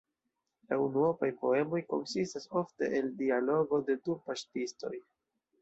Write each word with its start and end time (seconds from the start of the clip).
La 0.71 0.77
unuopaj 0.85 1.29
poemoj 1.41 1.83
konsistas 1.91 2.49
ofte 2.63 2.91
el 3.01 3.13
dialogo 3.23 3.81
de 3.91 3.99
du 4.09 4.21
paŝtistoj. 4.31 4.95